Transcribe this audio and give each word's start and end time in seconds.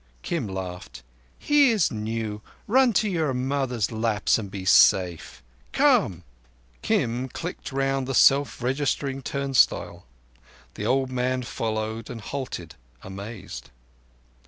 Kim 0.23 0.47
laughed. 0.47 1.03
"He 1.37 1.69
is 1.69 1.91
new. 1.91 2.41
Run 2.65 2.91
to 2.93 3.07
your 3.07 3.35
mothers' 3.35 3.91
laps, 3.91 4.39
and 4.39 4.49
be 4.49 4.65
safe. 4.65 5.43
Come!" 5.73 6.23
Kim 6.81 7.29
clicked 7.29 7.71
round 7.71 8.07
the 8.07 8.15
self 8.15 8.63
registering 8.63 9.21
turnstile; 9.21 10.07
the 10.73 10.87
old 10.87 11.11
man 11.11 11.43
followed 11.43 12.09
and 12.09 12.19
halted 12.19 12.73
amazed. 13.03 13.69